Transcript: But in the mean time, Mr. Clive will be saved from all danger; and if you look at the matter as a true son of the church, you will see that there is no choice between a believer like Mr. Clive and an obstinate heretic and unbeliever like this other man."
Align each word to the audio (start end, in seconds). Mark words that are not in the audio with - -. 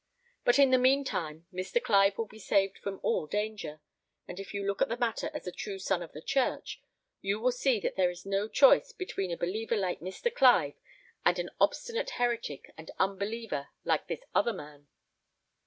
But 0.43 0.57
in 0.57 0.71
the 0.71 0.79
mean 0.79 1.03
time, 1.03 1.45
Mr. 1.53 1.79
Clive 1.79 2.17
will 2.17 2.25
be 2.25 2.39
saved 2.39 2.79
from 2.79 2.99
all 3.03 3.27
danger; 3.27 3.81
and 4.27 4.39
if 4.39 4.51
you 4.51 4.65
look 4.65 4.81
at 4.81 4.89
the 4.89 4.97
matter 4.97 5.29
as 5.31 5.45
a 5.45 5.51
true 5.51 5.77
son 5.77 6.01
of 6.01 6.11
the 6.11 6.23
church, 6.23 6.81
you 7.21 7.39
will 7.39 7.51
see 7.51 7.79
that 7.81 7.97
there 7.97 8.09
is 8.09 8.25
no 8.25 8.47
choice 8.47 8.93
between 8.93 9.29
a 9.31 9.37
believer 9.37 9.77
like 9.77 9.99
Mr. 9.99 10.33
Clive 10.33 10.73
and 11.23 11.37
an 11.37 11.51
obstinate 11.59 12.09
heretic 12.17 12.73
and 12.79 12.89
unbeliever 12.97 13.67
like 13.85 14.07
this 14.07 14.23
other 14.33 14.53
man." 14.53 14.87